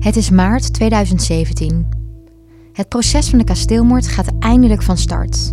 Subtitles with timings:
[0.00, 1.88] Het is maart 2017.
[2.72, 5.52] Het proces van de kasteelmoord gaat eindelijk van start.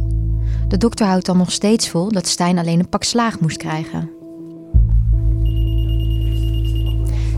[0.67, 4.09] De dokter houdt dan nog steeds vol dat Stijn alleen een pak slaag moest krijgen.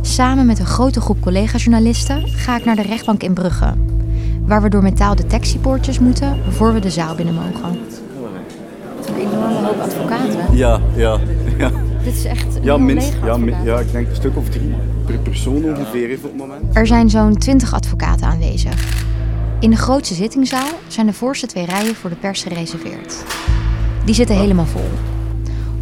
[0.02, 3.74] Samen met een grote groep collega-journalisten ga ik naar de rechtbank in Brugge,
[4.46, 7.80] waar we door metaaldetectiepoortjes moeten voor we de zaal binnen mogen.
[9.08, 10.58] Een enorme hoop advocaten.
[10.58, 11.20] Ja, ja,
[11.58, 11.72] ja.
[12.04, 14.74] Dit is echt een Ja, minst, ja, ja, ik denk een stuk of drie
[15.06, 16.76] per persoon ongeveer even op het moment.
[16.76, 19.06] Er zijn zo'n 20 advocaten aanwezig.
[19.60, 23.24] In de grootste zittingzaal zijn de voorste twee rijen voor de pers gereserveerd.
[24.06, 24.90] Die zitten helemaal vol.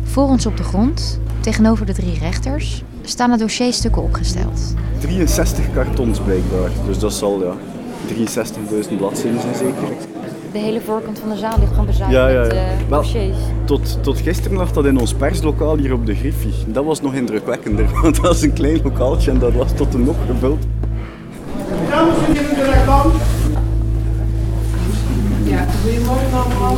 [0.03, 4.73] Voor ons op de grond, tegenover de drie rechters, staan de dossierstukken opgesteld.
[4.99, 7.53] 63 kartons blijkbaar, dus dat zal ja,
[8.07, 9.87] 63.000 bladzijden zijn zeker.
[10.57, 12.57] De hele voorkant van de zaal ligt gewoon bezaaid Ja, ja, met ja.
[12.59, 13.37] eh, Wel- dossiers.
[13.65, 16.53] Tot, tot gisteren lag dat in ons perslokaal hier op de Griffie.
[16.67, 19.97] Dat was nog indrukwekkender, want dat was een klein lokaaltje en dat was tot de
[19.97, 20.63] nog gevuld.
[21.89, 23.13] Dames en heren de rechtbank.
[25.43, 26.77] Ja, goedemorgen allemaal.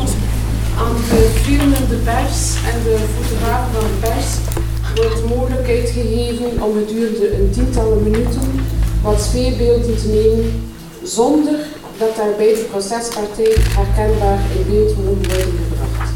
[0.83, 4.29] Aan de vrienden de pers en de fotografen van de pers
[4.95, 8.41] wordt de mogelijkheid gegeven om gedurende een tientallen minuten
[9.03, 10.51] wat sfeerbeelden te nemen
[11.03, 11.55] zonder
[11.99, 16.13] dat daarbij de procespartij herkenbaar in beeld moet worden gebracht.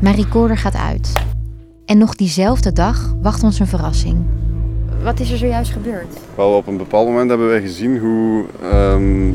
[0.00, 1.12] Mijn recorder gaat uit.
[1.84, 4.24] En nog diezelfde dag wacht ons een verrassing.
[5.02, 6.16] Wat is er zojuist gebeurd?
[6.34, 9.32] Wel, op een bepaald moment hebben wij gezien hoe ehm,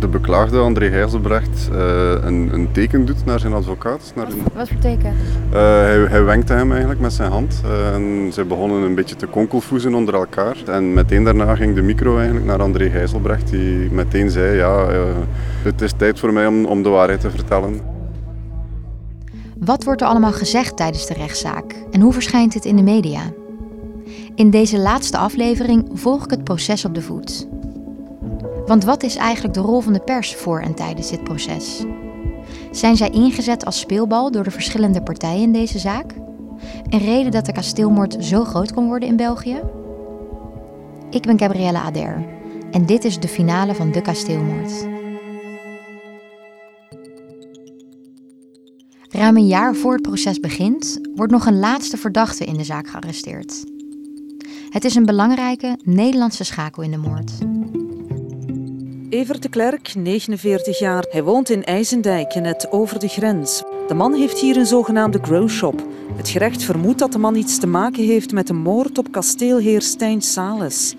[0.00, 1.78] de beklaagde André Gijzelbrecht eh,
[2.22, 4.12] een, een teken doet naar zijn advocaat.
[4.16, 5.14] Naar een- Wat voor teken?
[5.52, 7.60] Eh, hij, hij wenkte hem eigenlijk met zijn hand.
[7.64, 10.56] Eh, en zij begonnen een beetje te konkelvoezen onder elkaar.
[10.66, 14.86] En meteen daarna ging de micro eigenlijk naar André Gijzelbrecht, die meteen zei: Ja,
[15.62, 17.80] het is tijd voor mij om, om de waarheid te vertellen.
[19.58, 23.20] Wat wordt er allemaal gezegd tijdens de rechtszaak en hoe verschijnt het in de media?
[24.34, 27.48] In deze laatste aflevering volg ik het proces op de voet.
[28.70, 31.84] Want wat is eigenlijk de rol van de pers voor en tijdens dit proces?
[32.70, 36.14] Zijn zij ingezet als speelbal door de verschillende partijen in deze zaak?
[36.88, 39.60] Een reden dat de kasteelmoord zo groot kon worden in België?
[41.10, 42.24] Ik ben Gabrielle Ader
[42.70, 44.72] en dit is de finale van de kasteelmoord.
[49.08, 52.88] Ruim een jaar voor het proces begint, wordt nog een laatste verdachte in de zaak
[52.88, 53.64] gearresteerd.
[54.68, 57.32] Het is een belangrijke Nederlandse schakel in de moord.
[59.10, 61.04] Evert de Klerk, 49 jaar.
[61.10, 63.62] Hij woont in IJzendijk, net over de grens.
[63.88, 65.86] De man heeft hier een zogenaamde growshop.
[66.16, 69.82] Het gerecht vermoedt dat de man iets te maken heeft met de moord op kasteelheer
[69.82, 70.94] Stijn Sales.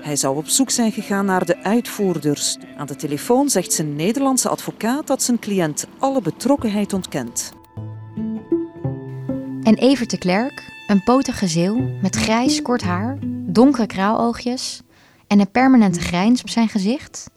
[0.00, 2.56] Hij zou op zoek zijn gegaan naar de uitvoerders.
[2.76, 7.52] Aan de telefoon zegt zijn Nederlandse advocaat dat zijn cliënt alle betrokkenheid ontkent.
[9.62, 14.82] En Evert de Klerk, een potige zeeuw met grijs kort haar, donkere kraaloogjes
[15.26, 17.32] en een permanente grijns op zijn gezicht,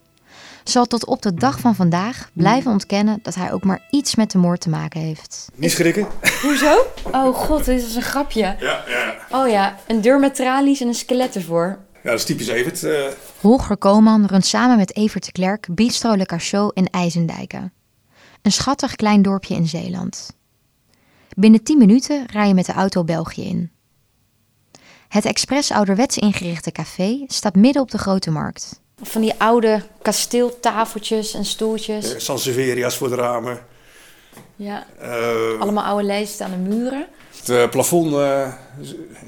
[0.70, 4.30] zal tot op de dag van vandaag blijven ontkennen dat hij ook maar iets met
[4.30, 5.48] de moord te maken heeft.
[5.54, 6.06] Niet schrikken.
[6.42, 6.86] Hoezo?
[7.12, 8.40] Oh god, dit is een grapje.
[8.40, 9.14] Ja, ja.
[9.30, 11.78] Oh ja, een deur met tralies en een skelet ervoor.
[12.02, 12.82] Ja, dat is typisch Evert.
[12.84, 13.06] eh
[13.40, 17.72] Holger Koman runt samen met Evert de Klerk Bistro Le Cachot in IJzendijken.
[18.42, 20.36] Een schattig klein dorpje in Zeeland.
[21.36, 23.70] Binnen 10 minuten rij je met de auto België in.
[25.08, 28.80] Het expres ouderwets ingerichte café staat midden op de grote markt.
[29.02, 32.12] Van die oude kasteeltafeltjes en stoeltjes.
[32.14, 33.58] eh, Sanseveria's voor de ramen.
[34.56, 37.06] Ja, Eh, allemaal oude lijsten aan de muren.
[37.38, 38.52] het eh, plafond eh,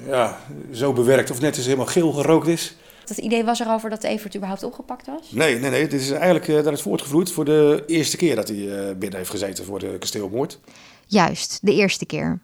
[0.07, 0.41] ja,
[0.73, 2.77] zo bewerkt of net is helemaal geel gerookt is.
[3.07, 5.31] Het idee was erover dat Evert überhaupt opgepakt was?
[5.31, 5.89] Nee, nee, nee.
[5.89, 8.57] Dit is eigenlijk eh daaruit voortgevloeid voor de eerste keer dat hij
[8.89, 10.59] eh, binnen heeft gezeten voor de kasteelmoord.
[11.07, 12.39] Juist, de eerste keer.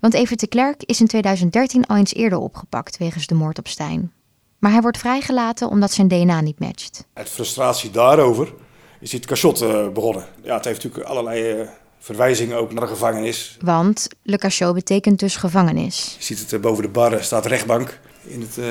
[0.00, 3.68] Want Evert de Klerk is in 2013 al eens eerder opgepakt wegens de moord op
[3.68, 4.12] Stijn.
[4.62, 7.04] Maar hij wordt vrijgelaten omdat zijn DNA niet matcht.
[7.12, 8.52] Uit frustratie daarover
[9.00, 10.24] is hij het cachot eh, begonnen.
[10.42, 11.68] Ja, het heeft natuurlijk allerlei eh,
[11.98, 13.56] verwijzingen ook naar de gevangenis.
[13.60, 16.14] Want Le Cachot betekent dus gevangenis.
[16.18, 18.64] Je ziet het eh, boven de bar staat rechtbank in het eh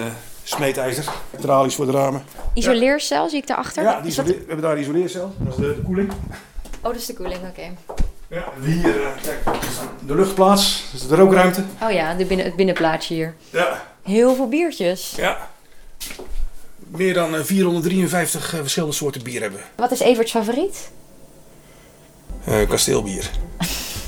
[0.44, 1.06] smeedijzer.
[1.40, 2.24] Tralies voor de ramen.
[2.54, 3.84] Isoleercel zie ik daarachter.
[3.84, 5.34] Ja, dat- we hebben daar een isoleercel.
[5.38, 6.12] Dat is de, de koeling.
[6.12, 7.62] Oh, dat is de koeling, oké.
[8.28, 9.44] Ja, hier, kijk,
[10.06, 11.64] de luchtplaats, dat is de rookruimte.
[11.84, 13.36] Oh ja, de binnen, het binnenplaatsje hier.
[13.50, 15.14] Ja, Heel veel biertjes.
[15.16, 15.50] ja.
[16.98, 19.60] Meer dan eh, 453 eh, verschillende soorten bier hebben.
[19.76, 20.92] Wat is Everts favoriet?
[22.44, 23.32] Eh kasteelbier.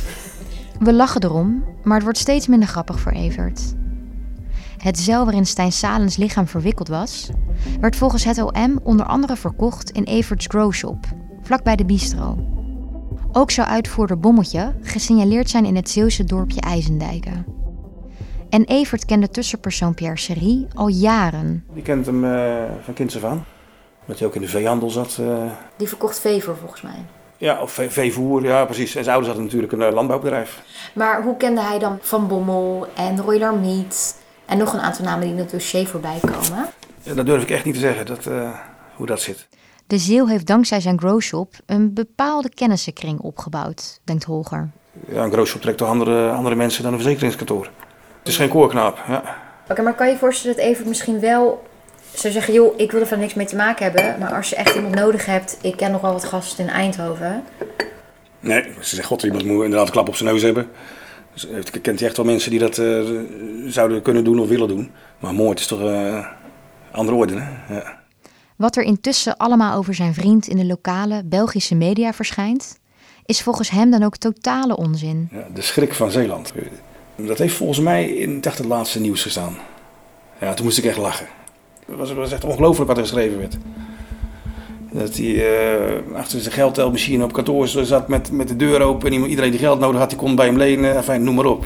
[0.80, 3.62] We lachen erom, maar het wordt steeds minder grappig voor Evert.
[4.78, 7.30] Het zeil waarin Stijn Salens lichaam verwikkeld was,
[7.80, 11.06] werd volgens het OM onder andere verkocht in Everts Grow Shop,
[11.42, 12.38] vlakbij de bistro.
[13.32, 17.63] Ook zou uitvoerder Bommetje gesignaleerd zijn in het Zeeuwse dorpje IJzendijken.
[18.54, 21.66] En Evert kende tussenpersoon Pierre Serie al jaren.
[21.74, 23.46] Die kent hem uh, van kinds af aan.
[24.06, 25.18] Dat hij ook in de veehandel zat.
[25.22, 25.52] Uh...
[25.78, 27.06] Die verkocht veevoer volgens mij.
[27.38, 28.96] Ja, of veevoer, ja precies.
[28.96, 30.62] En zijn ouders hadden natuurlijk een uh, landbouwbedrijf.
[30.94, 35.22] Maar hoe kende hij dan Van Bommel en Roy Larmiet en nog een aantal namen
[35.22, 36.66] die in het dossier voorbij komen?
[37.02, 38.30] Ja, dat durf ik echt niet te zeggen, dat,
[38.96, 39.48] hoe dat zit.
[39.88, 44.70] De Zeeuw heeft dankzij zijn growshop een bepaalde kennissenkring opgebouwd, denkt Holger.
[45.08, 47.70] Ja, een growshop trekt toch andere, andere mensen dan een verzekeringskantoor.
[48.24, 49.42] Het is geen koorknaap, ja.
[49.70, 51.64] Oké, maar kan je je voorstellen dat even misschien wel
[52.14, 52.54] zou zeggen...
[52.54, 54.20] joh, ik wil er van niks mee te maken hebben...
[54.20, 55.58] maar als je echt iemand nodig hebt...
[55.62, 57.44] ik ken nog wel wat gasten in Eindhoven...
[58.40, 60.70] Nee, ze zegt, god, iemand moet inderdaad een klap op zijn neus hebben.
[61.34, 61.48] Dus
[61.82, 63.20] kent hij echt wel mensen die dat uh,
[63.66, 64.92] zouden kunnen doen of willen doen.
[65.20, 66.28] Maar moord is toch uh,
[66.92, 67.76] andere orde, hè?
[67.76, 68.00] Ja.
[68.56, 72.80] Wat er intussen allemaal over zijn vriend in de lokale Belgische media verschijnt,
[73.26, 75.30] is volgens hem dan ook totale onzin.
[75.32, 76.54] Ja, de schrik van Zeeland.
[77.16, 79.58] Dat heeft volgens mij in het laatste nieuws gestaan.
[80.40, 81.28] Ja, toen moest ik echt lachen.
[81.86, 83.58] Het was, echt ongelooflijk wat er geschreven werd.
[84.92, 89.12] Dat hij uh, achter zijn geldtelmachine op kantoor zat met, met de deur open.
[89.12, 90.96] En iedereen die geld nodig had, die kon bij hem lenen.
[90.96, 91.66] Enfin, noem maar op.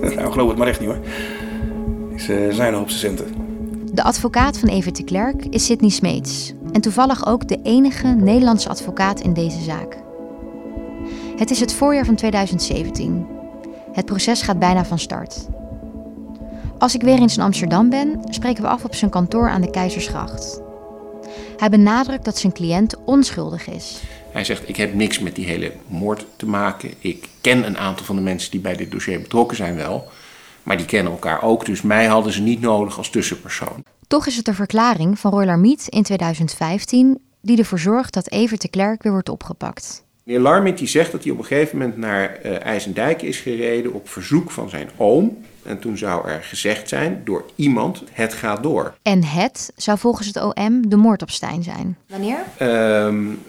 [0.16, 1.00] nou, geloof het maar echt niet hoor.
[2.16, 3.34] Ze zijn nog op zijn centen.
[3.92, 6.52] De advocaat van Evert de Klerk is Sidney Smeets.
[6.72, 9.96] En toevallig ook de enige Nederlandse advocaat in deze zaak.
[11.36, 13.35] Het is het voorjaar van 2017.
[13.96, 15.46] Het proces gaat bijna van start.
[16.78, 19.70] Als ik weer eens in Amsterdam ben, spreken we af op zijn kantoor aan de
[19.70, 20.60] Keizersgracht.
[21.56, 24.00] Hij benadrukt dat zijn cliënt onschuldig is.
[24.32, 26.94] Hij zegt: Ik heb niks met die hele moord te maken.
[26.98, 30.08] Ik ken een aantal van de mensen die bij dit dossier betrokken zijn wel.
[30.62, 33.84] Maar die kennen elkaar ook, dus mij hadden ze niet nodig als tussenpersoon.
[34.06, 38.60] Toch is het de verklaring van Roy Larmiet in 2015 die ervoor zorgt dat Evert
[38.60, 40.05] de Klerk weer wordt opgepakt.
[40.26, 43.92] Meneer Larmiet die zegt dat hij op een gegeven moment naar uh, IJsendijk is gereden
[43.92, 45.44] op verzoek van zijn oom.
[45.62, 48.94] En toen zou er gezegd zijn door iemand, het gaat door.
[49.02, 51.96] En het zou volgens het OM de moord op Stijn zijn.
[52.06, 52.38] Wanneer?
[53.06, 53.42] Um,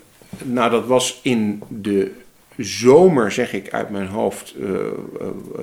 [0.44, 2.12] nou, dat was in de
[2.58, 4.88] zomer, zeg ik uit mijn hoofd, uh, uh,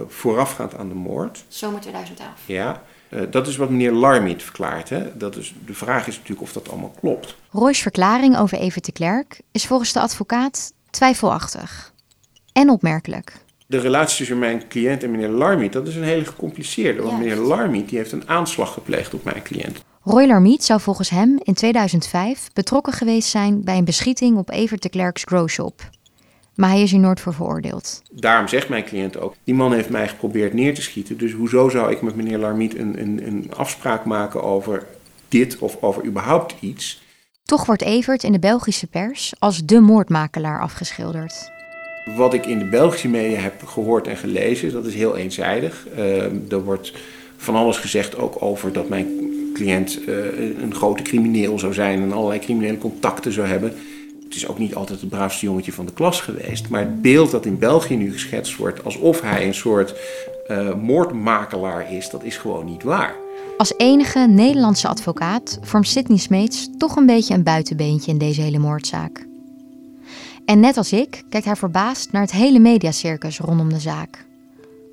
[0.08, 1.44] voorafgaand aan de moord.
[1.48, 2.30] Zomer 2011.
[2.46, 4.88] Ja, uh, dat is wat meneer Larmiet verklaart.
[4.88, 5.16] Hè?
[5.16, 7.36] Dat is, de vraag is natuurlijk of dat allemaal klopt.
[7.50, 11.92] Roy's verklaring over Evert de Klerk is volgens de advocaat twijfelachtig
[12.52, 13.42] en opmerkelijk.
[13.66, 17.02] De relatie tussen mijn cliënt en meneer Larmiet, dat is een hele gecompliceerde.
[17.02, 19.84] Want meneer Larmiet die heeft een aanslag gepleegd op mijn cliënt.
[20.02, 24.82] Roy Larmiet zou volgens hem in 2005 betrokken geweest zijn bij een beschieting op Evert
[24.82, 25.90] de Klerks growshop.
[26.54, 28.02] Maar hij is hier nooit voor veroordeeld.
[28.12, 31.18] Daarom zegt mijn cliënt ook: die man heeft mij geprobeerd neer te schieten.
[31.18, 34.86] Dus hoezo zou ik met meneer Larmiet een, een, een afspraak maken over
[35.28, 37.02] dit of over überhaupt iets?
[37.44, 41.50] Toch wordt Evert in de Belgische pers als de moordmakelaar afgeschilderd.
[42.16, 45.86] Wat ik in de Belgische media heb gehoord en gelezen, dat is heel eenzijdig.
[45.96, 46.92] Uh, er wordt
[47.36, 49.06] van alles gezegd ook over dat mijn
[49.54, 53.74] cliënt uh, een grote crimineel zou zijn en allerlei criminele contacten zou hebben.
[54.24, 56.68] Het is ook niet altijd het braafste jongetje van de klas geweest.
[56.68, 59.94] Maar het beeld dat in België nu geschetst wordt alsof hij een soort
[60.48, 63.23] uh, moordmakelaar is, dat is gewoon niet waar.
[63.56, 68.58] Als enige Nederlandse advocaat vormt Sidney Smeets toch een beetje een buitenbeentje in deze hele
[68.58, 69.26] moordzaak.
[70.44, 74.26] En net als ik kijkt hij verbaasd naar het hele mediacircus rondom de zaak.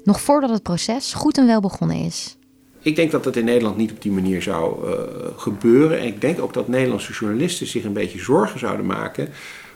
[0.03, 2.37] Nog voordat het proces goed en wel begonnen is.
[2.81, 4.93] Ik denk dat dat in Nederland niet op die manier zou uh,
[5.35, 5.99] gebeuren.
[5.99, 9.29] En ik denk ook dat Nederlandse journalisten zich een beetje zorgen zouden maken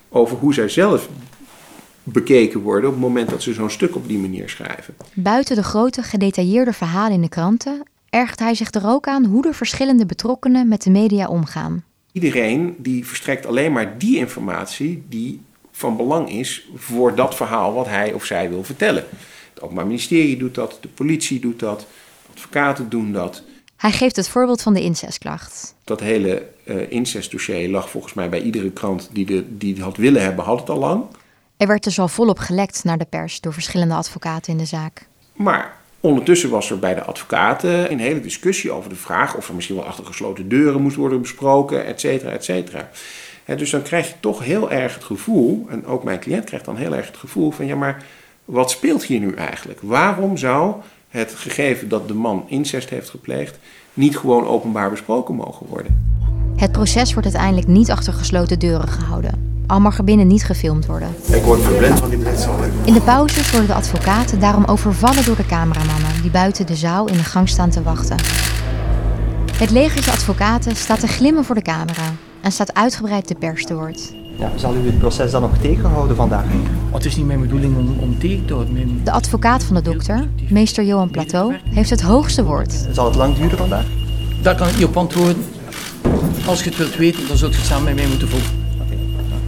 [0.09, 1.09] over hoe zij zelf
[2.03, 4.95] bekeken worden op het moment dat ze zo'n stuk op die manier schrijven.
[5.13, 7.83] Buiten de grote gedetailleerde verhalen in de kranten
[8.15, 11.83] ergt hij zich er ook aan hoe de verschillende betrokkenen met de media omgaan.
[12.11, 15.41] Iedereen die verstrekt alleen maar die informatie die
[15.71, 19.03] van belang is voor dat verhaal wat hij of zij wil vertellen.
[19.53, 21.87] Het Openbaar Ministerie doet dat, de politie doet dat,
[22.33, 23.43] advocaten doen dat.
[23.75, 25.75] Hij geeft het voorbeeld van de incestklacht.
[25.83, 29.97] Dat hele uh, incestdossier lag volgens mij bij iedere krant die, de, die het had
[29.97, 31.03] willen hebben, had het al lang.
[31.57, 35.07] Er werd dus al volop gelekt naar de pers door verschillende advocaten in de zaak.
[35.33, 39.55] Maar ondertussen was er bij de advocaten een hele discussie over de vraag of er
[39.55, 42.89] misschien wel achter gesloten deuren moest worden besproken, et cetera, et cetera.
[43.57, 46.77] Dus dan krijg je toch heel erg het gevoel, en ook mijn cliënt krijgt dan
[46.77, 48.03] heel erg het gevoel van ja, maar
[48.45, 49.79] wat speelt hier nu eigenlijk?
[49.81, 50.75] Waarom zou
[51.09, 53.59] het gegeven dat de man incest heeft gepleegd
[53.93, 56.13] niet gewoon openbaar besproken mogen worden?
[56.55, 59.54] Het proces wordt uiteindelijk niet achter gesloten deuren gehouden.
[59.67, 61.09] Al mag er binnen niet gefilmd worden.
[61.31, 62.55] Ik word verblind van die blitzal.
[62.83, 67.07] In de pauzes worden de advocaten daarom overvallen door de cameramannen die buiten de zaal
[67.07, 68.17] in de gang staan te wachten.
[69.57, 72.03] Het legertje advocaten staat te glimmen voor de camera
[72.41, 74.13] en staat uitgebreid de pers te woord.
[74.37, 76.45] Ja, zal u het proces dan nog tegenhouden vandaag?
[76.91, 79.01] Het is niet mijn bedoeling om, om tegen te houden.
[79.03, 82.87] De advocaat van de dokter, meester Johan Plateau, heeft het hoogste woord.
[82.91, 83.85] Zal het lang duren vandaag?
[84.41, 85.45] Daar kan ik niet op antwoorden.
[86.47, 88.54] Als je het wilt weten, dan zult je samen met mij moeten volgen.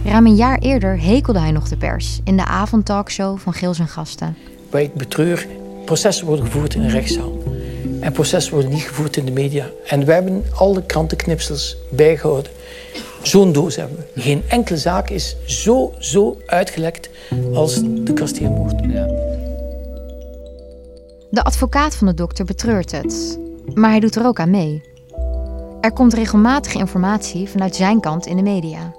[0.08, 3.88] Ruim een jaar eerder hekelde hij nog de pers in de avondtalkshow van Geel zijn
[3.88, 4.36] gasten.
[4.70, 5.46] Waar ik betreur,
[5.84, 7.32] processen worden gevoerd in een rechtszaal.
[8.00, 9.66] En processen worden niet gevoerd in de media.
[9.86, 12.52] En we hebben alle krantenknipsels bijgehouden.
[13.22, 14.20] Zo'n doos hebben we.
[14.20, 17.10] Geen enkele zaak is zo, zo uitgelekt
[17.54, 18.80] als de kasteelmoord.
[18.80, 19.06] Ja.
[21.30, 23.38] De advocaat van de dokter betreurt het.
[23.74, 24.82] Maar hij doet er ook aan mee.
[25.80, 28.94] Er komt regelmatig informatie vanuit zijn kant in de media.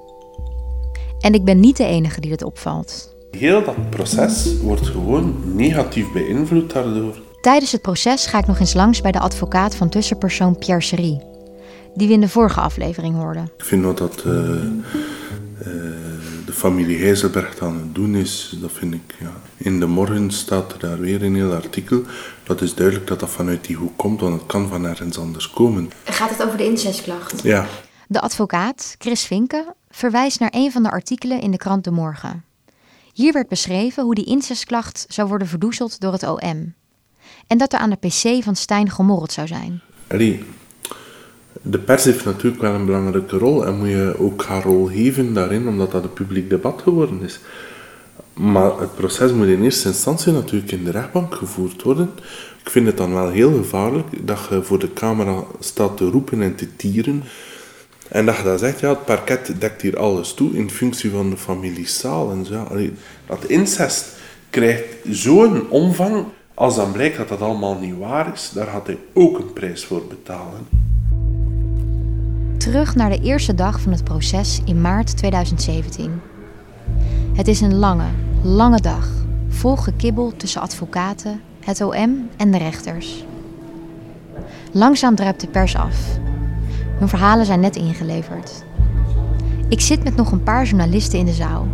[1.20, 3.16] En ik ben niet de enige die dit opvalt.
[3.32, 7.18] Heel dat proces wordt gewoon negatief beïnvloed daardoor.
[7.42, 11.22] Tijdens het proces ga ik nog eens langs bij de advocaat van tussenpersoon Pierre Serie,
[11.96, 13.52] die we in de vorige aflevering hoorden.
[13.58, 14.44] Ik vind dat uh, uh,
[16.46, 19.34] de familie Heizelberg aan het doen is, dat vind ik, ja.
[19.58, 22.02] In de morgen staat er daar weer een heel artikel.
[22.44, 25.50] Dat is duidelijk dat dat vanuit die hoek komt, want het kan van ergens anders
[25.50, 25.92] komen.
[26.04, 27.44] Gaat het over de incestklacht?
[27.44, 27.66] Ja.
[28.08, 32.44] De advocaat, Chris Vinken, verwijst naar een van de artikelen in de krant De Morgen.
[33.14, 36.74] Hier werd beschreven hoe die incestklacht zou worden verdoezeld door het OM.
[37.48, 39.82] En dat er aan de pc van Stijn gemorreld zou zijn.
[40.08, 40.44] Allee,
[41.62, 45.34] de pers heeft natuurlijk wel een belangrijke rol en moet je ook haar rol geven
[45.34, 47.40] daarin, omdat dat een publiek debat geworden is.
[48.34, 52.10] Maar het proces moet in eerste instantie natuurlijk in de rechtbank gevoerd worden.
[52.64, 56.42] Ik vind het dan wel heel gevaarlijk dat je voor de camera staat te roepen
[56.42, 57.24] en te tieren.
[58.10, 61.30] En dat je dan zegt, ja, het parket dekt hier alles toe in functie van
[61.30, 62.68] de familiezaal en zo.
[63.26, 64.06] Dat incest
[64.50, 68.98] krijgt zo'n omvang, als dan blijkt dat dat allemaal niet waar is, daar had hij
[69.14, 70.68] ook een prijs voor betalen.
[72.58, 76.22] Terug naar de eerste dag van het proces in maart 2017.
[77.34, 78.08] Het is een lange,
[78.44, 79.10] lange dag,
[79.50, 83.26] vol gekibbel tussen advocaten, het OM en de rechters.
[84.72, 86.20] Langzaam druipt de pers af
[87.00, 88.64] hun verhalen zijn net ingeleverd.
[89.70, 91.68] Ik zit met nog een paar journalisten in de zaal.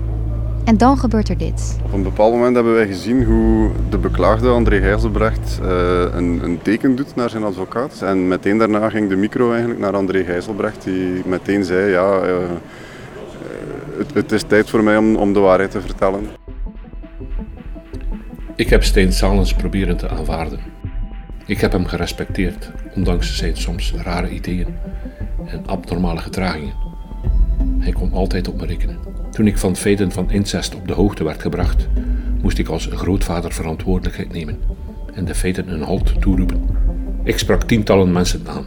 [0.65, 1.77] En dan gebeurt er dit.
[1.84, 5.70] Op een bepaald moment hebben wij gezien hoe de beklaagde André Gijzelbrecht uh,
[6.13, 8.01] een, een, teken doet naar zijn advocaat.
[8.01, 12.36] En meteen daarna ging de micro eigenlijk naar André Gijzelbrecht, die meteen zei: Ja, uh,
[13.98, 16.27] het, het, is tijd voor mij om, om de waarheid te vertellen.
[18.55, 20.60] Ik heb Steen Salens proberen te aanvaarden.
[21.46, 24.68] Ik heb hem gerespecteerd, ondanks zijn soms rare ideeën
[25.46, 26.74] en abnormale gedragingen.
[27.80, 28.98] Hij kon altijd op me rekenen.
[29.32, 31.88] Toen ik van feiten van incest op de hoogte werd gebracht,
[32.42, 34.60] moest ik als grootvader verantwoordelijkheid nemen
[35.14, 36.62] en de feiten een halt toeroepen.
[37.24, 38.66] Ik sprak tientallen mensen aan.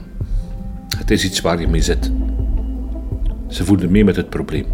[0.96, 2.12] Het is iets waar je mee zit.
[3.48, 4.66] Ze voelden mee met het probleem.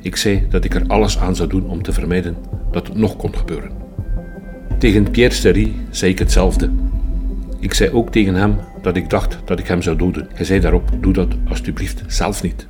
[0.00, 2.36] Ik zei dat ik er alles aan zou doen om te vermijden
[2.70, 3.70] dat het nog kon gebeuren.
[4.78, 6.70] Tegen Pierre Sterie zei ik hetzelfde.
[7.60, 10.28] Ik zei ook tegen hem dat ik dacht dat ik hem zou doden.
[10.34, 12.66] Hij zei daarop: Doe dat alsjeblieft zelf niet.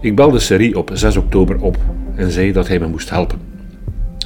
[0.00, 1.78] Ik belde Serie op 6 oktober op
[2.14, 3.38] en zei dat hij me moest helpen.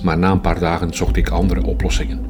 [0.03, 2.21] Maar na een paar dagen zocht ik andere oplossingen.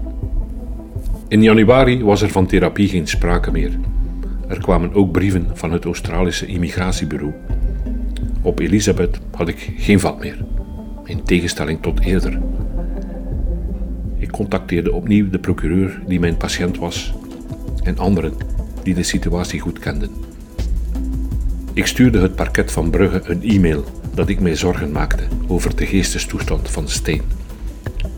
[1.29, 3.71] In januari was er van therapie geen sprake meer.
[4.49, 7.33] Er kwamen ook brieven van het Australische immigratiebureau.
[8.43, 10.45] Op Elisabeth had ik geen vat meer,
[11.05, 12.41] in tegenstelling tot eerder.
[14.19, 17.15] Ik contacteerde opnieuw de procureur die mijn patiënt was
[17.83, 18.33] en anderen
[18.83, 20.11] die de situatie goed kenden.
[21.73, 23.85] Ik stuurde het parket van Brugge een e-mail
[24.15, 27.23] dat ik mij zorgen maakte over de geestestoestand van Steen.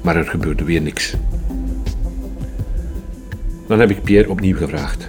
[0.02, 1.14] Maar er gebeurde weer niks.
[3.66, 5.09] Dan heb ik Pierre opnieuw gevraagd.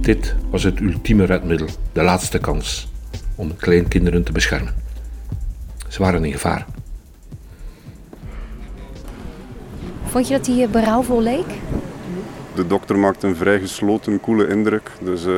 [0.00, 2.88] Dit was het ultieme redmiddel, de laatste kans
[3.34, 4.74] om kleinkinderen te beschermen.
[5.88, 6.66] Ze waren in gevaar.
[10.10, 11.46] Vond je dat hij berouwvol leek?
[12.54, 14.90] De dokter maakt een vrij gesloten, koele indruk.
[15.02, 15.34] Dus uh,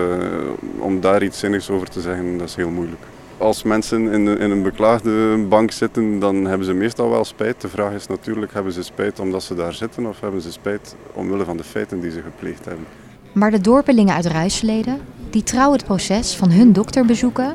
[0.79, 3.03] om daar iets zinnigs over te zeggen, dat is heel moeilijk.
[3.39, 7.61] Als mensen in, in een beklaagde bank zitten, dan hebben ze meestal wel spijt.
[7.61, 10.97] De vraag is natuurlijk, hebben ze spijt omdat ze daar zitten of hebben ze spijt
[11.13, 12.87] omwille van de feiten die ze gepleegd hebben.
[13.33, 15.01] Maar de dorpelingen uit Ruisleden,
[15.31, 17.55] die trouw het proces van hun dokter bezoeken,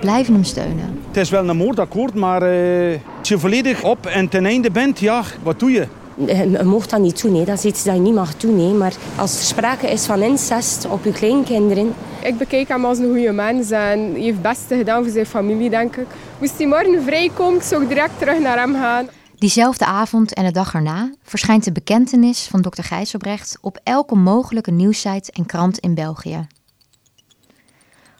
[0.00, 0.98] blijven hem steunen.
[1.06, 4.98] Het is wel een moordakkoord, maar uh, als je volledig op en ten einde bent,
[4.98, 5.86] ja, wat doe je?
[6.26, 7.44] Je mocht dat niet doen, hè.
[7.44, 8.58] dat is iets dat je niet mag doen.
[8.58, 8.72] Hè.
[8.72, 11.94] Maar als er sprake is van incest op je kleinkinderen...
[12.22, 15.26] Ik bekijk hem als een goede mens en hij heeft het beste gedaan voor zijn
[15.26, 16.06] familie, denk ik.
[16.38, 19.08] Moest hij morgen vrijkomen, zou ik direct terug naar hem gaan.
[19.38, 24.70] Diezelfde avond en de dag erna verschijnt de bekentenis van dokter Gijsselbrecht op elke mogelijke
[24.70, 26.46] nieuwssite en krant in België.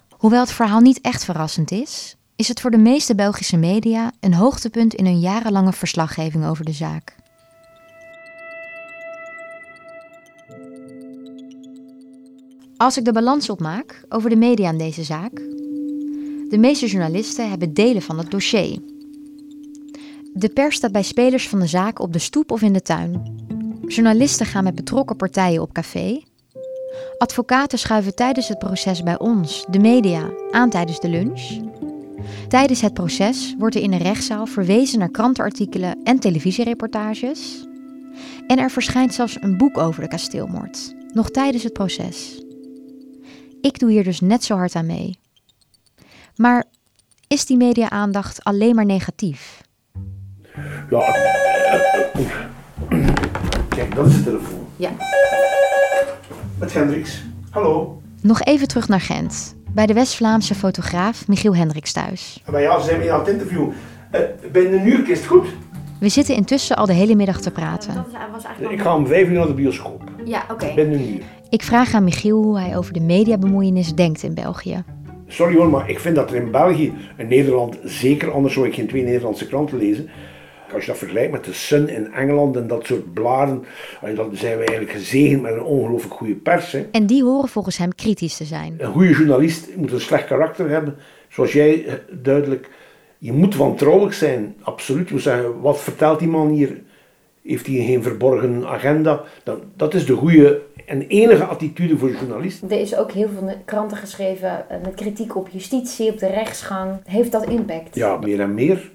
[0.09, 4.35] Hoewel het verhaal niet echt verrassend is, is het voor de meeste Belgische media een
[4.35, 7.17] hoogtepunt in hun jarenlange verslaggeving over de zaak.
[12.79, 15.37] Als ik de balans opmaak over de media in deze zaak.
[16.49, 18.79] De meeste journalisten hebben delen van het dossier.
[20.35, 23.23] De pers staat bij spelers van de zaak op de stoep of in de tuin.
[23.87, 26.23] Journalisten gaan met betrokken partijen op café.
[27.19, 31.61] Advocaten schuiven tijdens het proces bij ons, de media, aan tijdens de lunch.
[32.49, 37.67] Tijdens het proces wordt er in een rechtszaal verwezen naar krantenartikelen en televisiereportages.
[38.47, 42.47] En er verschijnt zelfs een boek over de kasteelmoord, nog tijdens het proces.
[43.61, 45.19] Ik doe hier dus net zo hard aan mee.
[46.37, 46.65] Maar
[47.27, 49.63] is die media-aandacht alleen maar negatief?
[50.91, 51.75] Ja, eh,
[52.15, 53.09] eh,
[53.69, 54.67] kijk, dat is de telefoon.
[54.77, 54.91] Ja.
[56.59, 57.23] Met Hendricks.
[57.51, 58.03] Hallo.
[58.23, 62.43] Nog even terug naar Gent, bij de West-Vlaamse fotograaf Michiel Hendricks thuis.
[62.51, 63.75] Maar ja, ze zijn me aan het interviewen.
[64.15, 64.21] Uh,
[64.53, 65.47] binnen een uur is het goed.
[66.01, 68.07] We zitten intussen al de hele middag te praten.
[68.71, 70.03] Ik ga om vijf uur naar de bioscoop.
[70.25, 70.75] Ja, oké.
[70.75, 71.23] Binnen een uur.
[71.51, 74.85] Ik vraag aan Michiel hoe hij over de mediabemoeienis denkt in België.
[75.27, 78.75] Sorry hoor, maar ik vind dat er in België, in Nederland zeker, anders zou ik
[78.75, 80.09] geen twee Nederlandse kranten lezen.
[80.73, 83.65] Als je dat vergelijkt met de Sun in Engeland en dat soort bladen,
[84.15, 86.73] dan zijn we eigenlijk gezegend met een ongelooflijk goede pers.
[86.73, 86.87] Hè.
[86.93, 88.75] En die horen volgens hem kritisch te zijn.
[88.79, 90.97] Een goede journalist moet een slecht karakter hebben,
[91.29, 92.71] zoals jij eh, duidelijk.
[93.19, 95.11] Je moet wantrouwig zijn, absoluut.
[95.11, 96.81] Moet zeggen, wat vertelt die man hier?
[97.49, 99.23] Heeft hij geen verborgen agenda?
[99.43, 102.71] Dat, dat is de goede en enige attitude voor journalisten.
[102.71, 107.01] Er is ook heel veel kranten geschreven eh, met kritiek op justitie, op de rechtsgang.
[107.05, 107.95] Heeft dat impact?
[107.95, 108.91] Ja, meer en meer.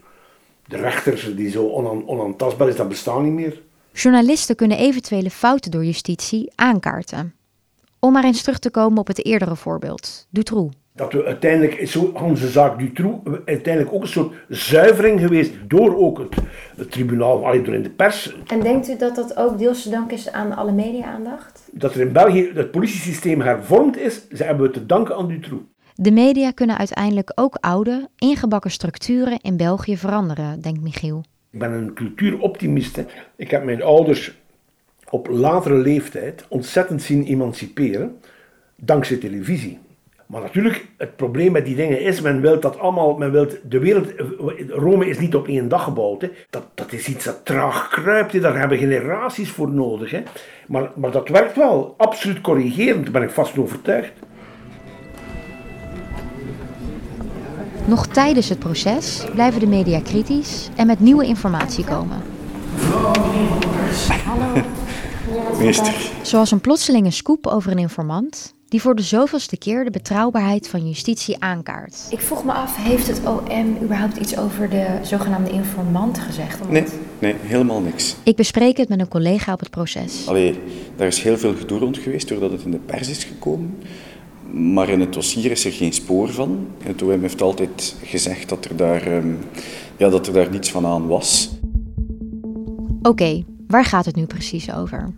[0.68, 3.62] De rechters die zo onan, onaantastbaar is, dat bestaan niet meer.
[3.94, 7.34] Journalisten kunnen eventuele fouten door justitie aankaarten.
[8.00, 10.76] Om maar eens terug te komen op het eerdere voorbeeld, Dutroux.
[10.96, 15.98] Dat we uiteindelijk, is zo onze zaak Dutroux, uiteindelijk ook een soort zuivering geweest door
[15.98, 16.36] ook het,
[16.76, 18.36] het tribunaal, allee, door in de pers.
[18.48, 21.70] En denkt u dat dat ook deels te danken is aan alle media-aandacht?
[21.72, 25.64] Dat er in België het politiesysteem hervormd is, ze hebben we te danken aan Dutroux.
[25.96, 31.24] De media kunnen uiteindelijk ook oude, ingebakken structuren in België veranderen, denkt Michiel.
[31.52, 32.96] Ik ben een cultuuroptimist.
[32.96, 33.06] Hè.
[33.36, 34.38] Ik heb mijn ouders
[35.10, 38.20] op latere leeftijd ontzettend zien emanciperen,
[38.76, 39.80] dankzij televisie.
[40.34, 43.80] Maar natuurlijk, het probleem met die dingen is, men wil dat allemaal, men wil de
[43.80, 44.08] wereld,
[44.70, 46.22] Rome is niet op één dag gebouwd.
[46.22, 46.30] Hè.
[46.50, 48.40] Dat, dat is iets dat traag kruipt, hè.
[48.40, 50.12] daar hebben generaties voor nodig.
[50.12, 50.24] Hè.
[50.68, 54.12] Maar, maar dat werkt wel, absoluut corrigerend, daar ben ik vast overtuigd.
[57.86, 62.22] Nog tijdens het proces blijven de media kritisch en met nieuwe informatie komen.
[64.26, 64.62] Hallo.
[65.60, 66.12] Meester.
[66.22, 70.88] Zoals een plotselinge scoop over een informant die voor de zoveelste keer de betrouwbaarheid van
[70.88, 72.08] justitie aankaart.
[72.10, 76.62] Ik vroeg me af, heeft het OM überhaupt iets over de zogenaamde informant gezegd?
[76.62, 76.72] Omdat...
[76.72, 76.86] Nee,
[77.20, 78.16] nee, helemaal niks.
[78.24, 80.28] Ik bespreek het met een collega op het proces.
[80.28, 80.60] Allee,
[80.96, 83.78] daar is heel veel gedoe rond geweest doordat het in de pers is gekomen.
[84.52, 86.68] Maar in het dossier is er geen spoor van.
[86.84, 89.40] Het OM heeft altijd gezegd dat er daar, um,
[89.98, 91.52] ja, dat er daar niets van aan was.
[92.98, 95.14] Oké, okay, waar gaat het nu precies over?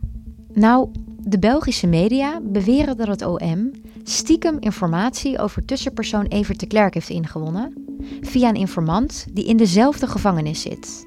[0.53, 0.89] Nou,
[1.27, 3.71] de Belgische media beweren dat het OM
[4.03, 7.73] stiekem informatie over tussenpersoon Evert de Klerk heeft ingewonnen
[8.21, 11.05] via een informant die in dezelfde gevangenis zit.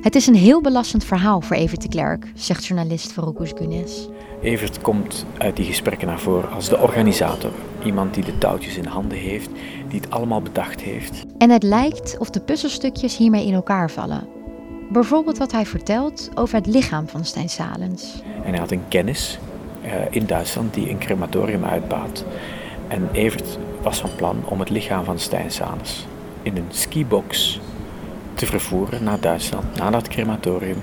[0.00, 4.08] Het is een heel belastend verhaal voor Evert de Klerk, zegt journalist Farouk Gunes.
[4.42, 7.52] Evert komt uit die gesprekken naar voren als de organisator.
[7.84, 9.50] Iemand die de touwtjes in handen heeft,
[9.88, 11.24] die het allemaal bedacht heeft.
[11.38, 14.35] En het lijkt of de puzzelstukjes hiermee in elkaar vallen.
[14.88, 18.22] Bijvoorbeeld wat hij vertelt over het lichaam van Stijn Salens.
[18.44, 19.38] En hij had een kennis
[19.84, 22.24] uh, in Duitsland die een crematorium uitbaat.
[22.88, 26.06] En Evert was van plan om het lichaam van Stijn Salens
[26.42, 27.60] in een skibox
[28.34, 30.78] te vervoeren naar Duitsland, naar dat crematorium.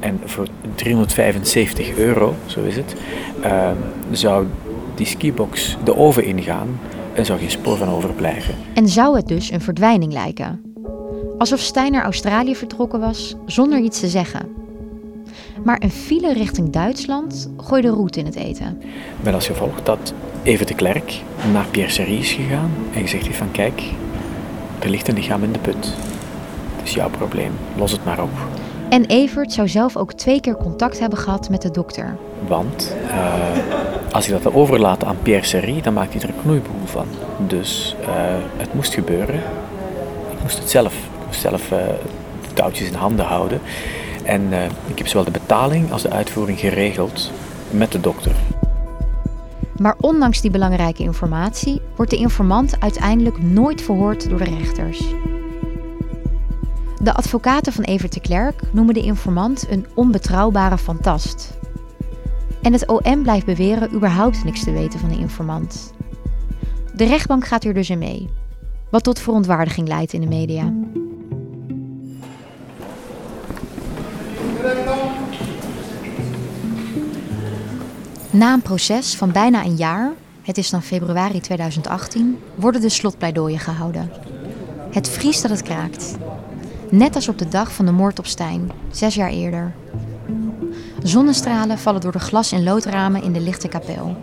[0.00, 2.94] En voor 375 euro, zo is het,
[3.44, 3.70] uh,
[4.10, 4.46] zou
[4.94, 6.80] die skibox de oven ingaan
[7.14, 8.54] en zou geen spoor van overblijven.
[8.74, 10.71] En zou het dus een verdwijning lijken?
[11.42, 14.54] Alsof Stijn naar Australië vertrokken was zonder iets te zeggen.
[15.64, 18.82] Maar een file richting Duitsland gooide roet in het eten.
[19.20, 21.20] Met als gevolg dat Even de Klerk
[21.52, 23.82] naar Pierre Serie is gegaan en gezegd heeft van kijk,
[24.78, 25.94] er ligt een lichaam in de put.
[26.76, 28.30] Het is jouw probleem, los het maar op.
[28.88, 32.16] En Evert zou zelf ook twee keer contact hebben gehad met de dokter.
[32.48, 36.86] Want uh, als hij dat overlaat aan Pierre Serie, dan maakt hij er een knoeiboel
[36.86, 37.06] van.
[37.46, 38.08] Dus uh,
[38.56, 39.42] het moest gebeuren.
[40.30, 41.78] Ik moest het zelf, zelf uh,
[42.48, 43.60] de touwtjes in handen houden.
[44.24, 44.52] En
[44.86, 47.30] ik heb zowel de betaling als de uitvoering geregeld
[47.70, 48.32] met de dokter.
[49.76, 55.14] Maar ondanks die belangrijke informatie wordt de informant uiteindelijk nooit verhoord door de rechters.
[57.02, 61.58] De advocaten van Evert de Klerk noemen de informant een onbetrouwbare fantast.
[62.62, 65.92] En het OM blijft beweren überhaupt niks te weten van de informant.
[66.94, 68.28] De rechtbank gaat hier dus in mee,
[68.90, 70.72] wat tot verontwaardiging leidt in de media.
[78.32, 83.58] Na een proces van bijna een jaar, het is dan februari 2018, worden de slotpleidooien
[83.58, 84.10] gehouden.
[84.90, 86.16] Het vriest dat het kraakt.
[86.90, 89.72] Net als op de dag van de moord op Stijn, zes jaar eerder.
[91.02, 94.16] Zonnestralen vallen door de glas- en loodramen in de lichte kapel.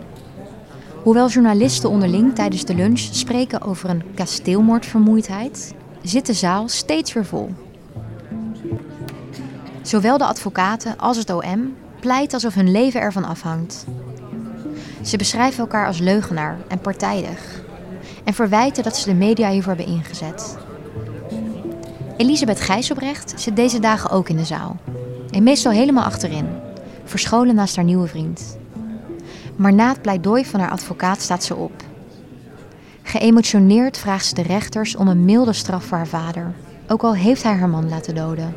[1.02, 7.26] Hoewel journalisten onderling tijdens de lunch spreken over een kasteelmoordvermoeidheid, zit de zaal steeds weer
[7.26, 7.54] vol.
[9.82, 13.86] Zowel de advocaten als het OM pleit alsof hun leven ervan afhangt.
[15.02, 17.62] Ze beschrijven elkaar als leugenaar en partijdig
[18.24, 20.56] en verwijten dat ze de media hiervoor hebben ingezet.
[22.16, 24.76] Elisabeth Gijsselbrecht zit deze dagen ook in de zaal.
[25.30, 26.46] En meestal helemaal achterin,
[27.04, 28.58] verscholen naast haar nieuwe vriend.
[29.56, 31.72] Maar na het pleidooi van haar advocaat staat ze op.
[33.02, 36.52] Geëmotioneerd vraagt ze de rechters om een milde straf voor haar vader,
[36.88, 38.56] ook al heeft hij haar man laten doden.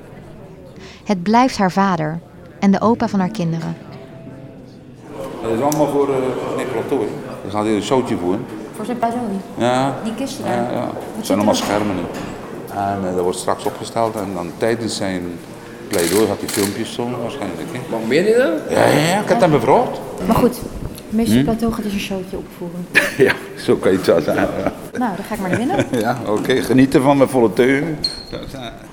[1.03, 2.19] Het blijft haar vader
[2.63, 3.75] en de opa van haar kinderen.
[5.41, 6.15] Dat is allemaal voor uh,
[6.49, 7.05] meneer Plateau.
[7.41, 8.45] Die gaat hier een showtje voeren.
[8.75, 9.23] Voor zijn pleidooi?
[9.57, 9.93] Ja.
[10.03, 10.73] Die kisten Ja, daar?
[10.73, 10.89] ja.
[11.15, 12.01] Het zijn allemaal schermen nu.
[12.73, 15.23] En uh, dat wordt straks opgesteld en dan tijdens zijn
[15.87, 17.67] pleidooi gaat hij filmpjes tonen waarschijnlijk.
[17.71, 17.79] Hè.
[17.91, 18.75] Maar meen je dat?
[18.77, 19.99] Ja, ja, ja, ik heb hem bevraagd.
[20.27, 20.59] Maar goed,
[21.13, 21.43] meester Hm?
[21.43, 22.85] Plateau gaat dus een showtje opvoeren.
[23.17, 24.49] Ja, zo kan je het wel zeggen.
[24.97, 25.85] Nou, dan ga ik maar naar binnen.
[26.05, 26.61] ja oké.
[26.61, 27.97] Genieten van mijn volle teugen.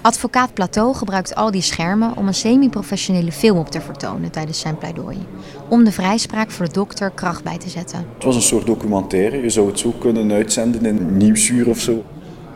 [0.01, 4.79] Advocaat Plateau gebruikt al die schermen om een semi-professionele film op te vertonen tijdens zijn
[4.79, 5.19] pleidooi.
[5.69, 8.07] Om de vrijspraak voor de dokter kracht bij te zetten.
[8.15, 9.43] Het was een soort documentaire.
[9.43, 12.05] Je zou het zo kunnen uitzenden in Nieuwsuur of zo.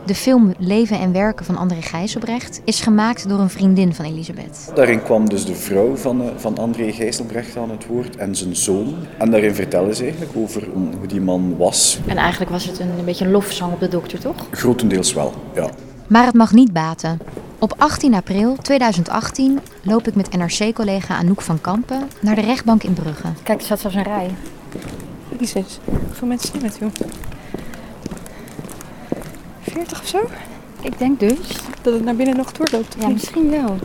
[0.05, 4.71] De film Leven en Werken van André Gijzelbrecht is gemaakt door een vriendin van Elisabeth.
[4.75, 8.55] Daarin kwam dus de vrouw van, eh, van André Gijselbrecht aan het woord en zijn
[8.55, 8.95] zoon.
[9.17, 11.99] En daarin vertellen ze eigenlijk over hoe die man was.
[12.07, 14.47] En eigenlijk was het een, een beetje een lofzang op de dokter, toch?
[14.51, 15.69] Grotendeels wel, ja.
[16.07, 17.19] Maar het mag niet baten.
[17.59, 22.93] Op 18 april 2018 loop ik met NRC-collega Anouk van Kampen naar de rechtbank in
[22.93, 23.27] Brugge.
[23.43, 24.29] Kijk, er staat zelfs een rij.
[25.39, 26.89] Jezus, hoeveel mensen zijn het, joh?
[29.75, 30.19] 40 of zo?
[30.81, 31.37] Ik denk dus.
[31.81, 32.95] Dat het naar binnen nog doorloopt.
[32.99, 33.13] Ja, niet?
[33.15, 33.77] misschien wel.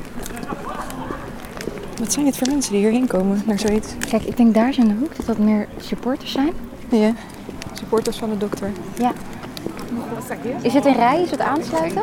[1.98, 3.88] Wat zijn dit voor mensen die hierheen komen naar zoiets?
[4.10, 6.52] Kijk, ik denk daar zijn de hoek dat dat meer supporters zijn.
[6.88, 7.12] Ja,
[7.72, 8.70] supporters van de dokter.
[8.98, 9.12] Ja.
[10.62, 11.22] Is het een rij?
[11.22, 12.02] Is het aansluiten?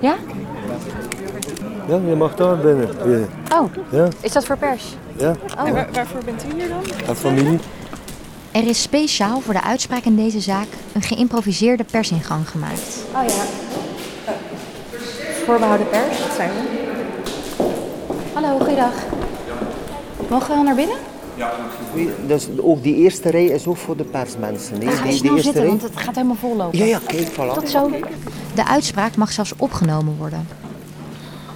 [0.00, 0.14] Ja?
[1.88, 2.88] Ja, je mag daar binnen.
[3.06, 3.58] Ja.
[3.60, 4.96] Oh, Ja, is dat voor pers?
[5.16, 5.34] ja.
[5.58, 5.66] Oh.
[5.68, 6.82] En waar- waarvoor bent u hier dan?
[7.08, 7.58] En familie.
[8.56, 13.04] Er is speciaal voor de uitspraak in deze zaak een geïmproviseerde persingang gemaakt.
[13.14, 13.44] Oh ja.
[15.44, 16.18] Voorbehouden pers.
[16.18, 16.84] Dat zijn we.
[18.32, 18.92] Hallo, goeiedag.
[20.30, 20.96] Mogen we al naar binnen?
[22.26, 24.78] Dus ook die eerste rij is ook voor de persmensen.
[24.78, 24.88] Nee?
[24.88, 25.68] Ja, ga die, eerste zitten, rij.
[25.70, 26.78] want het gaat helemaal vol lopen.
[26.78, 27.54] Ja, ja, kijk, voilà.
[27.54, 27.90] Tot zo.
[28.54, 30.48] De uitspraak mag zelfs opgenomen worden.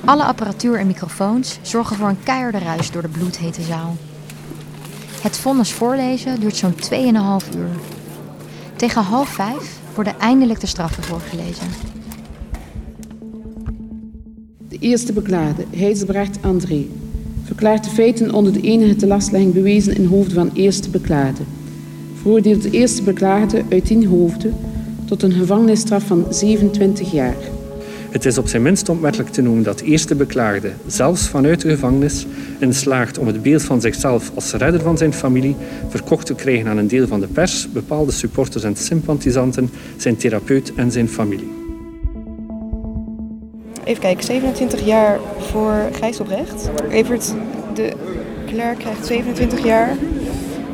[0.04, 3.96] Alle apparatuur en microfoons zorgen voor een keiharde ruis door de bloedhete zaal.
[5.20, 7.70] Het vonnis voorlezen duurt zo'n 2,5 uur.
[8.76, 11.66] Tegen half vijf worden eindelijk de straffen voorgelezen.
[14.68, 16.86] De eerste beklaagde, Heizelbrecht André,
[17.44, 21.42] verklaart de feiten onder de enige te lastlegging bewezen in hoofde van eerste beklaagde.
[22.20, 24.50] Veroordeelt de eerste beklaagde uit die hoofde
[25.04, 27.36] tot een gevangenisstraf van 27 jaar.
[28.10, 31.68] Het is op zijn minst onwettelijk te noemen dat de eerste beklaagde, zelfs vanuit de
[31.68, 32.26] gevangenis,
[32.58, 35.56] in slaagt om het beeld van zichzelf als redder van zijn familie
[35.88, 40.72] verkocht te krijgen aan een deel van de pers, bepaalde supporters en sympathisanten, zijn therapeut
[40.74, 41.52] en zijn familie.
[43.84, 46.70] Even kijken, 27 jaar voor Gijsselbrecht.
[46.90, 47.34] Evert
[47.74, 47.92] de
[48.46, 49.96] Klerk krijgt 27 jaar.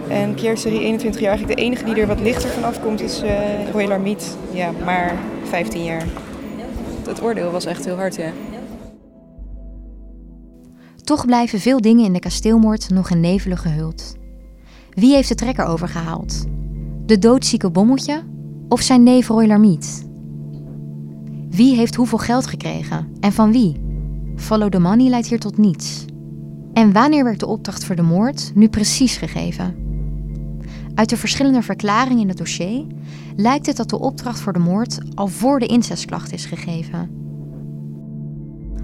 [0.09, 1.31] En Pierre Serie 21 jaar.
[1.31, 3.31] Eigenlijk de enige die er wat lichter van afkomt is eh
[3.73, 4.37] Roy Larmiet.
[4.53, 5.15] Ja, maar
[5.49, 6.05] 15 jaar.
[7.07, 8.33] Het oordeel was echt heel hard, ja.
[11.05, 14.15] Toch blijven veel dingen in de kasteelmoord nog in nevelen gehuld.
[14.91, 16.45] Wie heeft de trekker overgehaald?
[17.07, 18.23] De doodzieke bommeltje
[18.69, 20.07] of zijn neef Roy Larmiet?
[21.51, 23.85] Wie heeft hoeveel geld gekregen en van wie?
[24.37, 26.05] Follow the money leidt hier tot niets.
[26.73, 29.86] En wanneer werd de opdracht voor de moord nu precies gegeven?
[30.97, 32.85] Uit de verschillende verklaringen in het dossier
[33.37, 37.11] lijkt het dat de opdracht voor de moord al voor de incestklacht is gegeven.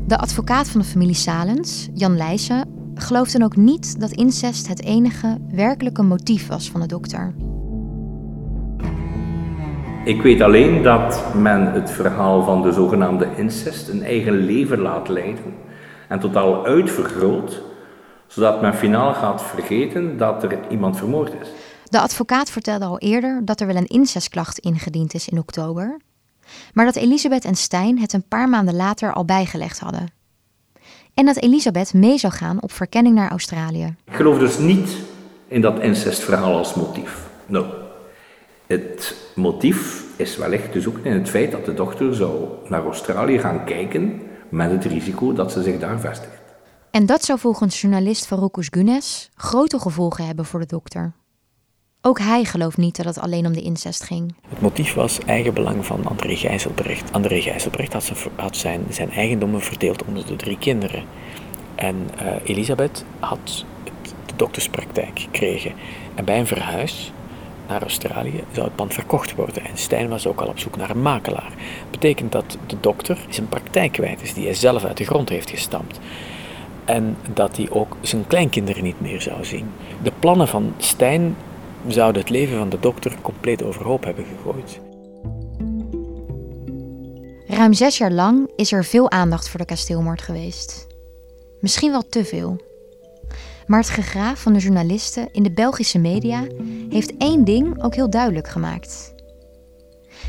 [0.06, 4.82] De advocaat van de familie Salens, Jan Leijsen, gelooft dan ook niet dat incest het
[4.82, 7.34] enige werkelijke motief was van de dokter.
[10.04, 15.08] Ik weet alleen dat men het verhaal van de zogenaamde incest een eigen leven laat
[15.08, 15.54] leiden
[16.08, 17.62] en totaal uitvergroot,
[18.26, 21.61] zodat men finaal gaat vergeten dat er iemand vermoord is.
[21.92, 26.00] De advocaat vertelde al eerder dat er wel een incestklacht ingediend is in oktober,
[26.72, 30.12] maar dat Elisabeth en Stijn het een paar maanden later al bijgelegd hadden.
[31.14, 33.94] En dat Elisabeth mee zou gaan op verkenning naar Australië.
[34.04, 34.96] Ik geloof dus niet
[35.48, 37.28] in dat incestverhaal als motief.
[37.46, 37.66] No.
[38.66, 43.38] Het motief is wellicht te zoeken in het feit dat de dochter zou naar Australië
[43.38, 46.42] gaan kijken met het risico dat ze zich daar vestigt.
[46.90, 51.12] En dat zou volgens journalist Faroukus Gunes grote gevolgen hebben voor de dokter.
[52.04, 54.34] Ook hij gelooft niet dat het alleen om de incest ging.
[54.48, 57.12] Het motief was eigenbelang van André Gijzelbrecht.
[57.12, 57.92] André Gijzelbrecht
[58.36, 61.04] had, zijn, zijn, eigendommen verdeeld onder de drie kinderen.
[61.74, 63.64] En uh, Elisabeth had
[64.26, 65.72] de dokterspraktijk gekregen.
[66.14, 67.12] En bij een verhuis
[67.68, 69.64] naar Australië zou het pand verkocht worden.
[69.64, 71.52] En Stijn was ook al op zoek naar een makelaar.
[71.90, 75.50] Betekent dat de dokter zijn praktijk kwijt is, die hij zelf uit de grond heeft
[75.50, 75.98] gestampt.
[76.84, 79.70] En dat hij ook zijn kleinkinderen niet meer zou zien.
[80.02, 81.36] De plannen van Stijn
[81.88, 84.80] zouden het leven van de dokter compleet overhoop hebben gegooid.
[87.46, 90.86] Ruim zes jaar lang is er veel aandacht voor de kasteelmoord geweest.
[91.60, 92.60] Misschien wel te veel.
[93.66, 96.46] Maar het gegraaf van de journalisten in de Belgische media
[96.88, 99.14] heeft één ding ook heel duidelijk gemaakt.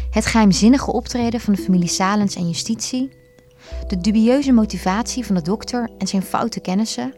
[0.10, 3.10] Het geheimzinnige optreden van de familie Salens en justitie,
[3.88, 7.14] de dubieuze motivatie van de dokter en zijn foute kennissen,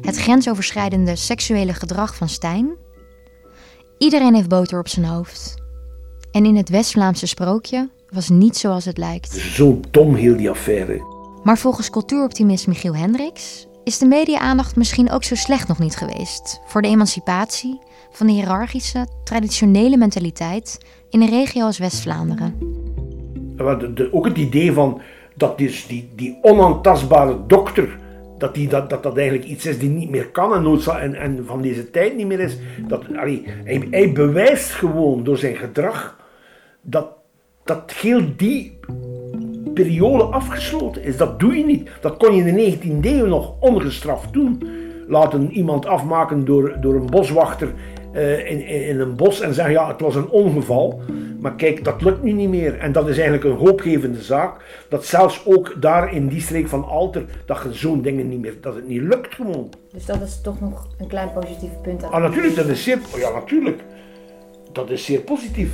[0.00, 2.76] het grensoverschrijdende seksuele gedrag van Stijn.
[4.02, 5.54] Iedereen heeft boter op zijn hoofd.
[6.30, 9.30] En in het West-Vlaamse sprookje was niet zoals het lijkt.
[9.32, 11.02] Zo dom heel die affaire.
[11.42, 16.60] Maar volgens cultuuroptimist Michiel Hendricks is de media-aandacht misschien ook zo slecht nog niet geweest
[16.66, 17.78] voor de emancipatie
[18.10, 20.78] van de hiërarchische, traditionele mentaliteit
[21.10, 22.58] in een regio als West-Vlaanderen.
[24.10, 25.00] Ook het idee van
[25.36, 27.98] dat dus die, die onaantastbare dokter,
[28.42, 31.44] dat, die, dat, dat dat eigenlijk iets is die niet meer kan en, en, en
[31.46, 32.58] van deze tijd niet meer is.
[32.86, 33.42] Dat, hij,
[33.90, 36.16] hij bewijst gewoon door zijn gedrag
[36.80, 37.06] dat,
[37.64, 38.78] dat heel die
[39.74, 41.16] periode afgesloten is.
[41.16, 41.90] Dat doe je niet.
[42.00, 44.62] Dat kon je in de 19e eeuw nog ongestraft doen.
[45.08, 47.72] Laten iemand afmaken door, door een boswachter
[48.14, 51.00] uh, in, in een bos en zeggen ja, het was een ongeval.
[51.40, 52.78] Maar kijk, dat lukt nu niet meer.
[52.78, 54.84] En dat is eigenlijk een hoopgevende zaak.
[54.88, 58.54] Dat zelfs ook daar in die streek van Alter, dat je zo'n dingen niet meer,
[58.60, 59.68] dat het niet lukt gewoon.
[59.92, 62.02] Dus dat is toch nog een klein positief punt.
[62.02, 63.82] Ah, natuurlijk, dat is zeer, ja, natuurlijk.
[64.72, 65.70] Dat is zeer positief.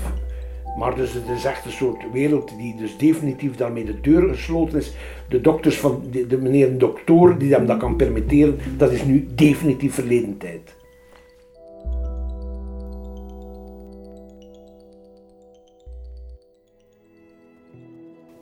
[0.79, 4.79] Maar dus het is echt een soort wereld die dus definitief daarmee de deur gesloten
[4.79, 4.93] is.
[5.29, 9.29] De dokters van de, de meneer dokter die hem dat kan permitteren, dat is nu
[9.35, 10.77] definitief verleden tijd.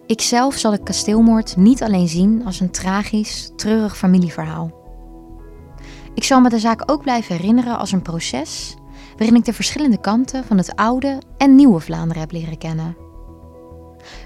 [0.06, 4.70] Ikzelf zal de kasteelmoord niet alleen zien als een tragisch, treurig familieverhaal.
[6.14, 8.76] Ik zal me de zaak ook blijven herinneren als een proces
[9.16, 12.96] waarin ik de verschillende kanten van het oude en nieuwe Vlaanderen heb leren kennen.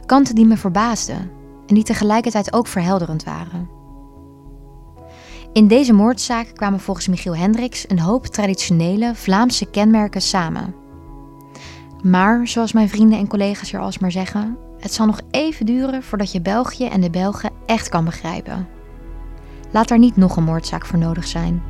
[0.07, 1.31] Kanten die me verbaasden
[1.67, 3.69] en die tegelijkertijd ook verhelderend waren.
[5.53, 10.75] In deze moordzaak kwamen volgens Michiel Hendricks een hoop traditionele Vlaamse kenmerken samen.
[12.03, 16.33] Maar, zoals mijn vrienden en collega's hier alsmaar zeggen, het zal nog even duren voordat
[16.33, 18.69] je België en de Belgen echt kan begrijpen.
[19.71, 21.63] Laat daar niet nog een moordzaak voor nodig zijn.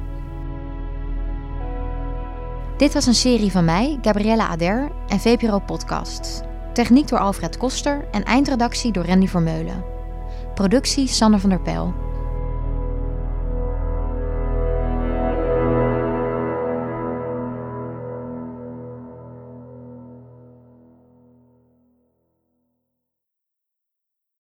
[2.76, 6.42] Dit was een serie van mij, Gabriella Ader en VPRO Podcast.
[6.72, 9.84] Techniek door Alfred Koster en eindredactie door Randy Vermeulen.
[10.54, 11.94] Productie Sander van der Pijl.